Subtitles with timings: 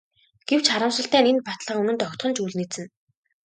[0.47, 2.85] Гэвч харамсалтай нь энэ баталгаа үнэнд огтхон ч үл нийцнэ.